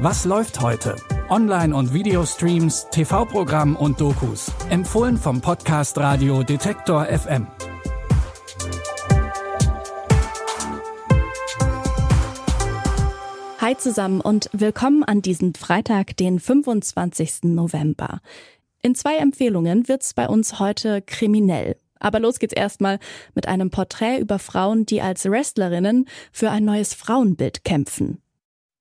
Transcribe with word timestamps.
Was 0.00 0.24
läuft 0.24 0.60
heute? 0.60 0.94
Online- 1.28 1.74
und 1.74 1.92
Videostreams, 1.92 2.86
TV-Programm 2.92 3.74
und 3.74 4.00
Dokus. 4.00 4.52
Empfohlen 4.70 5.16
vom 5.16 5.40
Podcast 5.40 5.98
Radio 5.98 6.44
Detektor 6.44 7.06
FM. 7.06 7.48
Hi 13.60 13.76
zusammen 13.76 14.20
und 14.20 14.48
willkommen 14.52 15.02
an 15.02 15.20
diesem 15.20 15.54
Freitag, 15.54 16.16
den 16.16 16.38
25. 16.38 17.40
November. 17.46 18.20
In 18.82 18.94
zwei 18.94 19.16
Empfehlungen 19.16 19.88
wird's 19.88 20.14
bei 20.14 20.28
uns 20.28 20.60
heute 20.60 21.02
kriminell. 21.02 21.74
Aber 21.98 22.20
los 22.20 22.38
geht's 22.38 22.54
erstmal 22.54 23.00
mit 23.34 23.48
einem 23.48 23.70
Porträt 23.70 24.20
über 24.20 24.38
Frauen, 24.38 24.86
die 24.86 25.02
als 25.02 25.28
Wrestlerinnen 25.28 26.06
für 26.30 26.52
ein 26.52 26.64
neues 26.64 26.94
Frauenbild 26.94 27.64
kämpfen. 27.64 28.22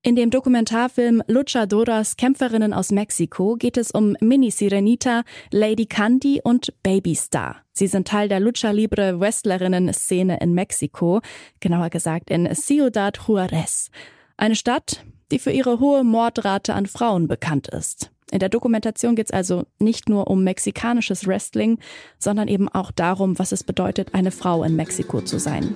In 0.08 0.16
dem 0.16 0.30
Dokumentarfilm 0.30 1.22
Luchadoras 1.28 2.16
Kämpferinnen 2.16 2.72
aus 2.72 2.94
Mexiko 2.94 3.58
geht 3.58 3.76
es 3.76 3.92
um 3.92 4.16
Mini 4.22 4.52
Sirenita, 4.52 5.24
Lady 5.52 5.86
Candy 5.86 6.40
und 6.42 6.72
Baby 6.82 7.14
Star. 7.14 7.58
Sie 7.74 7.88
sind 7.88 8.08
Teil 8.08 8.30
der 8.30 8.40
Lucha 8.40 8.72
Libre 8.72 9.20
Wrestlerinnen-Szene 9.20 10.40
in 10.40 10.54
Mexiko, 10.54 11.20
genauer 11.60 11.90
gesagt 11.90 12.30
in 12.30 12.48
Ciudad 12.56 13.20
Juarez. 13.28 13.90
Eine 14.38 14.56
Stadt, 14.56 15.04
die 15.30 15.40
für 15.40 15.52
ihre 15.52 15.82
hohe 15.82 16.06
Mordrate 16.06 16.74
an 16.74 16.86
Frauen 16.86 17.28
bekannt 17.28 17.68
ist. 17.68 18.10
In 18.32 18.40
der 18.40 18.48
Dokumentation 18.48 19.18
geht 19.18 19.28
es 19.28 19.34
also 19.34 19.66
nicht 19.78 20.08
nur 20.08 20.30
um 20.30 20.42
mexikanisches 20.42 21.28
Wrestling, 21.28 21.80
sondern 22.18 22.48
eben 22.48 22.70
auch 22.70 22.92
darum, 22.92 23.38
was 23.40 23.52
es 23.52 23.66
bedeutet, 23.66 24.14
eine 24.14 24.32
Frau 24.32 24.64
in 24.64 24.78
Mexiko 24.78 25.20
zu 25.20 25.38
sein. 25.38 25.76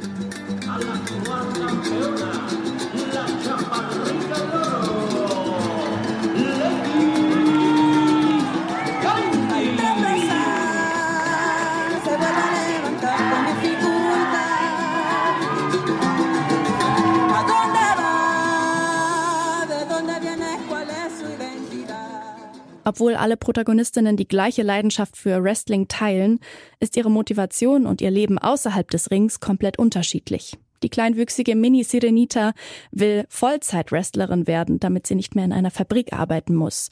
Obwohl 22.83 23.15
alle 23.15 23.37
Protagonistinnen 23.37 24.17
die 24.17 24.27
gleiche 24.27 24.63
Leidenschaft 24.63 25.17
für 25.17 25.43
Wrestling 25.43 25.87
teilen, 25.87 26.39
ist 26.79 26.97
ihre 26.97 27.11
Motivation 27.11 27.85
und 27.85 28.01
ihr 28.01 28.11
Leben 28.11 28.39
außerhalb 28.39 28.89
des 28.89 29.11
Rings 29.11 29.39
komplett 29.39 29.77
unterschiedlich. 29.77 30.57
Die 30.83 30.89
kleinwüchsige 30.89 31.55
Mini 31.55 31.83
Sirenita 31.83 32.53
will 32.91 33.25
Vollzeit-Wrestlerin 33.29 34.47
werden, 34.47 34.79
damit 34.79 35.05
sie 35.05 35.15
nicht 35.15 35.35
mehr 35.35 35.45
in 35.45 35.53
einer 35.53 35.69
Fabrik 35.69 36.11
arbeiten 36.13 36.55
muss. 36.55 36.89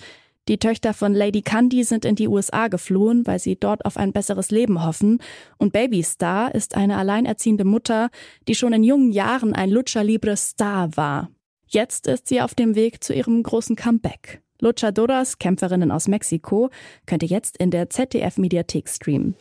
Die 0.48 0.58
Töchter 0.58 0.94
von 0.94 1.14
Lady 1.14 1.42
Candy 1.42 1.84
sind 1.84 2.06
in 2.06 2.16
die 2.16 2.28
USA 2.28 2.68
geflohen, 2.70 3.26
weil 3.28 3.40
sie 3.40 3.56
dort 3.56 3.86
auf 3.86 3.98
ein 3.98 4.14
besseres 4.14 4.50
Leben 4.52 4.84
hoffen. 4.84 5.22
Und 5.58 5.74
Baby 5.74 6.02
Star 6.04 6.54
ist 6.54 6.76
eine 6.76 6.98
alleinerziehende 6.98 7.66
Mutter, 7.66 8.10
die 8.48 8.56
schon 8.56 8.74
in 8.74 8.84
jungen 8.84 9.12
Jahren 9.12 9.54
ein 9.54 9.70
Lucha 9.70 10.02
Libre 10.02 10.38
Star 10.38 10.96
war. 10.96 11.30
Jetzt 11.68 12.08
ist 12.08 12.28
sie 12.28 12.42
auf 12.42 12.56
dem 12.56 12.74
Weg 12.74 13.04
zu 13.04 13.14
ihrem 13.14 13.44
großen 13.44 13.76
Comeback. 13.76 14.42
Luchadoras, 14.60 15.40
Kämpferinnen 15.40 15.92
aus 15.92 16.08
Mexiko, 16.08 16.70
könnt 17.06 17.24
ihr 17.24 17.30
jetzt 17.30 17.58
in 17.58 17.72
der 17.72 17.90
ZDF-Mediathek 17.90 18.90
streamen. 18.90 19.36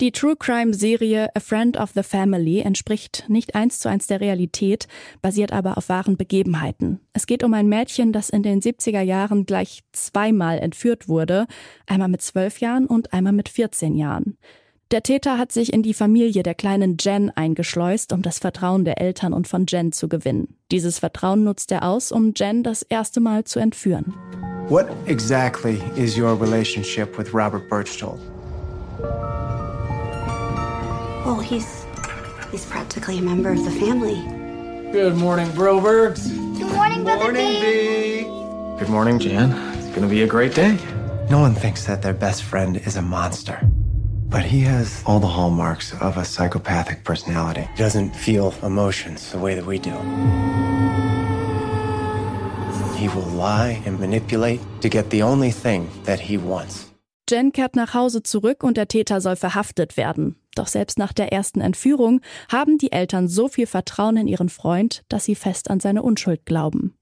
Die 0.00 0.12
True 0.12 0.36
Crime 0.36 0.74
Serie 0.74 1.28
A 1.34 1.40
Friend 1.40 1.76
of 1.76 1.90
the 1.92 2.04
Family 2.04 2.60
entspricht 2.60 3.24
nicht 3.26 3.56
eins 3.56 3.80
zu 3.80 3.88
eins 3.88 4.06
der 4.06 4.20
Realität, 4.20 4.86
basiert 5.22 5.52
aber 5.52 5.76
auf 5.76 5.88
wahren 5.88 6.16
Begebenheiten. 6.16 7.00
Es 7.12 7.26
geht 7.26 7.42
um 7.42 7.52
ein 7.52 7.68
Mädchen, 7.68 8.12
das 8.12 8.30
in 8.30 8.44
den 8.44 8.60
70er 8.60 9.00
Jahren 9.00 9.44
gleich 9.44 9.82
zweimal 9.90 10.60
entführt 10.60 11.08
wurde, 11.08 11.46
einmal 11.88 12.08
mit 12.08 12.22
zwölf 12.22 12.60
Jahren 12.60 12.86
und 12.86 13.12
einmal 13.12 13.32
mit 13.32 13.48
14 13.48 13.96
Jahren. 13.96 14.38
Der 14.90 15.02
Täter 15.02 15.36
hat 15.36 15.52
sich 15.52 15.74
in 15.74 15.82
die 15.82 15.92
Familie 15.92 16.42
der 16.42 16.54
kleinen 16.54 16.96
Jen 16.98 17.30
eingeschleust, 17.30 18.10
um 18.14 18.22
das 18.22 18.38
Vertrauen 18.38 18.86
der 18.86 18.98
Eltern 18.98 19.34
und 19.34 19.46
von 19.46 19.66
Jen 19.68 19.92
zu 19.92 20.08
gewinnen. 20.08 20.56
Dieses 20.70 20.98
Vertrauen 20.98 21.44
nutzt 21.44 21.70
er 21.72 21.82
aus, 21.82 22.10
um 22.10 22.32
Jen 22.34 22.62
das 22.62 22.80
erste 22.80 23.20
Mal 23.20 23.44
zu 23.44 23.58
entführen. 23.58 24.14
What 24.70 24.86
exactly 25.04 25.82
is 25.96 26.16
your 26.16 26.40
relationship 26.40 27.18
with 27.18 27.34
Robert 27.34 27.68
Birchtold? 27.68 28.18
Well, 31.26 31.42
he's 31.42 31.84
he's 32.50 32.64
practically 32.64 33.18
a 33.18 33.22
member 33.22 33.50
of 33.50 33.62
the 33.62 33.78
family. 33.78 34.22
Good 34.90 35.16
morning, 35.16 35.48
Brobergs. 35.48 36.30
Good 36.58 36.72
morning, 36.72 37.04
Brother 37.04 37.24
Morning, 37.24 37.60
B. 37.60 38.22
B. 38.22 38.78
Good 38.78 38.88
morning, 38.88 39.18
Jan. 39.18 39.52
It's 39.76 39.94
gonna 39.94 40.08
be 40.08 40.22
a 40.22 40.26
great 40.26 40.54
day. 40.54 40.78
No 41.28 41.40
one 41.40 41.54
thinks 41.54 41.84
that 41.84 42.00
their 42.00 42.14
best 42.14 42.42
friend 42.42 42.78
is 42.78 42.96
a 42.96 43.02
monster. 43.02 43.60
But 44.30 44.42
he 44.42 44.60
has 44.60 45.02
all 45.06 45.20
the 45.20 45.26
hallmarks 45.26 45.94
of 46.00 46.18
a 46.18 46.24
psychopathic 46.24 47.02
personality. 47.02 47.66
He 47.74 47.82
doesn't 47.82 48.14
feel 48.14 48.52
emotions 48.62 49.32
the 49.32 49.38
way 49.38 49.54
that 49.54 49.66
we 49.66 49.78
do. 49.78 49.94
He 52.98 53.08
will 53.08 53.30
lie 53.34 53.80
and 53.86 53.98
manipulate 53.98 54.60
to 54.80 54.88
get 54.88 55.08
the 55.10 55.22
only 55.22 55.50
thing 55.50 55.88
that 56.04 56.20
he 56.20 56.36
wants. 56.36 56.92
Jen 57.30 57.52
kehrt 57.52 57.76
nach 57.76 57.94
Hause 57.94 58.22
zurück 58.22 58.64
und 58.64 58.76
der 58.76 58.88
Täter 58.88 59.20
soll 59.20 59.36
verhaftet 59.36 59.96
werden. 59.96 60.36
Doch 60.54 60.66
selbst 60.66 60.98
nach 60.98 61.12
der 61.12 61.32
ersten 61.32 61.60
Entführung 61.60 62.20
haben 62.50 62.78
die 62.78 62.92
Eltern 62.92 63.28
so 63.28 63.48
viel 63.48 63.66
Vertrauen 63.66 64.16
in 64.16 64.26
ihren 64.26 64.48
Freund, 64.48 65.04
dass 65.08 65.24
sie 65.24 65.34
fest 65.34 65.70
an 65.70 65.78
seine 65.78 66.02
Unschuld 66.02 66.46
glauben. 66.46 66.94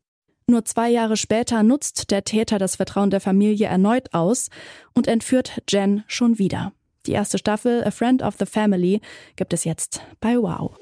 Nur 0.49 0.65
zwei 0.65 0.91
Jahre 0.91 1.17
später 1.17 1.65
nutzt 1.65 2.11
der 2.13 2.23
Täter 2.23 2.59
das 2.59 2.77
Vertrauen 2.77 3.11
der 3.11 3.21
Familie 3.21 3.67
erneut 3.67 4.15
aus 4.15 4.49
und 4.95 5.09
entführt 5.09 5.63
Jen 5.69 6.05
schon 6.07 6.39
wieder. 6.39 6.73
Die 7.07 7.13
erste 7.13 7.39
Staffel 7.39 7.85
A 7.85 7.91
Friend 7.91 8.23
of 8.23 8.35
the 8.39 8.47
Family 8.47 9.01
gibt 9.37 9.53
es 9.53 9.65
jetzt 9.65 10.01
bei 10.21 10.37
Wow. 10.37 10.77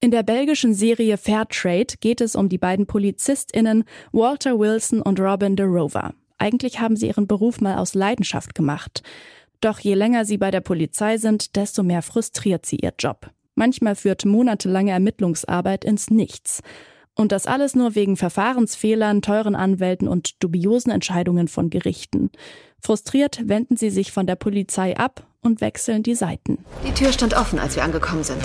In 0.00 0.10
der 0.10 0.22
belgischen 0.22 0.74
Serie 0.74 1.16
Fairtrade 1.16 1.94
geht 2.00 2.20
es 2.20 2.36
um 2.36 2.48
die 2.48 2.58
beiden 2.58 2.86
PolizistInnen 2.86 3.84
Walter 4.12 4.58
Wilson 4.58 5.00
und 5.00 5.18
Robin 5.18 5.56
de 5.56 5.64
Rover. 5.66 6.12
Eigentlich 6.36 6.80
haben 6.80 6.96
sie 6.96 7.06
ihren 7.06 7.26
Beruf 7.26 7.60
mal 7.60 7.78
aus 7.78 7.94
Leidenschaft 7.94 8.54
gemacht. 8.54 9.02
Doch 9.60 9.78
je 9.78 9.94
länger 9.94 10.24
sie 10.24 10.36
bei 10.36 10.50
der 10.50 10.60
Polizei 10.60 11.16
sind, 11.16 11.56
desto 11.56 11.82
mehr 11.82 12.02
frustriert 12.02 12.66
sie 12.66 12.76
ihr 12.76 12.92
Job. 12.98 13.30
Manchmal 13.54 13.94
führt 13.94 14.26
monatelange 14.26 14.90
Ermittlungsarbeit 14.90 15.84
ins 15.84 16.10
Nichts. 16.10 16.60
Und 17.16 17.30
das 17.32 17.46
alles 17.46 17.74
nur 17.74 17.94
wegen 17.94 18.16
Verfahrensfehlern, 18.16 19.22
teuren 19.22 19.54
Anwälten 19.54 20.08
und 20.08 20.42
dubiosen 20.42 20.90
Entscheidungen 20.90 21.48
von 21.48 21.70
Gerichten. 21.70 22.30
Frustriert 22.80 23.48
wenden 23.48 23.76
sie 23.76 23.90
sich 23.90 24.12
von 24.12 24.26
der 24.26 24.36
Polizei 24.36 24.96
ab 24.96 25.26
und 25.40 25.60
wechseln 25.60 26.02
die 26.02 26.14
Seiten. 26.14 26.58
Die 26.86 26.92
Tür 26.92 27.12
stand 27.12 27.34
offen, 27.34 27.58
als 27.58 27.76
wir 27.76 27.84
angekommen 27.84 28.24
sind. 28.24 28.42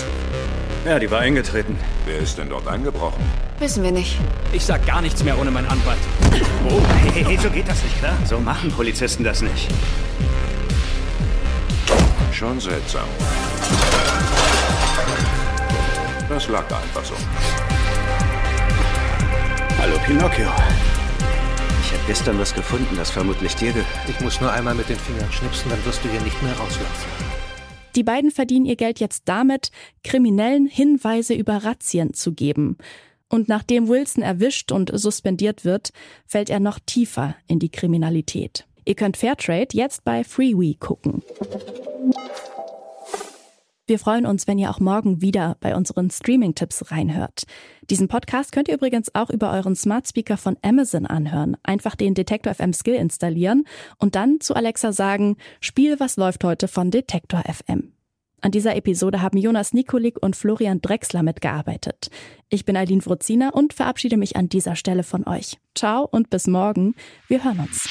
Ja, 0.85 0.97
die 0.97 1.12
war 1.12 1.19
eingetreten. 1.19 1.75
Wer 2.06 2.19
ist 2.19 2.38
denn 2.38 2.50
dort 2.50 2.68
eingebrochen? 2.68 3.22
Wissen 3.59 3.84
wir 3.84 3.91
nicht. 3.91 4.18
Ich 4.53 4.63
sag 4.63 4.85
gar 4.85 5.02
nichts 5.02 5.24
mehr 5.24 5.38
ohne 5.38 5.52
meinen 5.52 5.68
Anwalt. 5.68 6.00
Oh, 6.69 6.79
hey, 7.02 7.12
hey, 7.12 7.24
hey, 7.25 7.38
so 7.38 7.50
geht 7.50 7.68
das 7.68 7.84
nicht, 7.84 8.00
klar? 8.00 8.18
So 8.25 8.40
machen 8.40 8.72
Polizisten 8.72 9.24
das 9.24 9.41
nicht. 9.41 9.68
Schon 12.31 12.59
seltsam. 12.59 13.03
Das 16.29 16.47
lag 16.47 16.63
einfach 16.72 17.03
so. 17.03 17.16
Pinocchio. 20.09 20.47
Ich 21.84 21.92
habe 21.92 22.03
gestern 22.08 22.40
was 22.40 22.56
gefunden, 22.56 22.96
das 22.96 23.12
vermutlich 23.12 23.53
dir 23.53 23.72
gehört. 23.74 24.09
Ich 24.09 24.20
muss 24.22 24.42
nur 24.42 24.52
einmal 24.52 24.74
mit 24.74 24.90
den 24.90 24.97
Fingern 24.97 25.31
schnipsen, 25.31 25.70
dann 25.70 25.86
wirst 25.86 26.03
du 26.03 26.09
hier 26.09 26.22
nicht 26.22 26.42
mehr 26.42 26.53
rauslaufen. 26.53 27.12
Die 27.94 28.02
beiden 28.02 28.32
verdienen 28.32 28.66
ihr 28.66 28.76
Geld 28.76 29.00
jetzt 29.00 29.26
damit, 29.26 29.70
Kriminellen 30.03 30.66
Hinweise 30.66 31.35
über 31.35 31.64
Razzien 31.64 32.16
zu 32.16 32.34
geben. 32.34 32.79
Und 33.29 33.50
nachdem 33.50 33.88
Wilson 33.88 34.23
erwischt 34.23 34.72
und 34.72 34.90
suspendiert 34.91 35.64
wird, 35.64 35.91
fällt 36.26 36.50
er 36.50 36.59
noch 36.59 36.79
tiefer 36.84 37.35
in 37.46 37.59
die 37.59 37.70
Kriminalität. 37.70 38.66
Ihr 38.85 38.96
könnt 38.96 39.16
Fairtrade 39.16 39.78
jetzt 39.78 40.05
bei 40.05 40.23
Freewee 40.23 40.73
gucken. 40.73 41.22
Wir 43.90 43.97
freuen 43.97 44.28
uns, 44.28 44.46
wenn 44.46 44.59
ihr 44.59 44.70
auch 44.70 44.80
morgen 44.80 45.20
wieder 45.20 45.58
bei 45.62 45.76
unseren 45.76 46.12
Streaming-Tipps 46.12 46.91
reinhört. 46.91 47.46
Diesen 47.90 48.08
Podcast 48.08 48.52
könnt 48.52 48.68
ihr 48.68 48.76
übrigens 48.76 49.16
auch 49.16 49.32
über 49.32 49.52
euren 49.52 49.76
Smart 49.76 50.08
Speaker 50.08 50.38
von 50.38 50.58
Amazon 50.62 51.08
anhören. 51.08 51.58
Einfach 51.64 51.96
den 51.96 52.14
Detektor 52.14 52.53
FM 52.53 52.72
Skill 52.72 52.94
installieren 52.94 53.66
und 53.97 54.14
dann 54.14 54.41
zu 54.41 54.53
Alexa 54.53 54.94
sagen, 54.94 55.38
Spiel, 55.59 56.00
was 56.00 56.18
läuft 56.18 56.44
heute 56.44 56.68
von 56.68 56.91
Detektor 56.91 57.41
FM. 57.52 57.91
An 58.41 58.52
dieser 58.52 58.76
Episode 58.76 59.24
haben 59.24 59.40
Jonas 59.40 59.74
Nikolik 59.74 60.22
und 60.22 60.36
Florian 60.36 60.82
Drexler 60.82 61.24
mitgearbeitet. 61.24 62.12
Ich 62.47 62.66
bin 62.66 62.78
Aline 62.78 63.03
Wruzina 63.03 63.50
und 63.50 63.74
verabschiede 63.74 64.18
mich 64.18 64.36
an 64.36 64.50
dieser 64.50 64.76
Stelle 64.76 65.02
von 65.02 65.28
euch. 65.28 65.58
Ciao 65.74 66.08
und 66.09 66.30
bis 66.30 66.46
morgen. 66.46 66.94
Wir 67.28 67.44
hören 67.44 67.62
uns. 67.62 67.90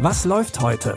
Was 0.00 0.24
läuft 0.24 0.60
heute? 0.60 0.96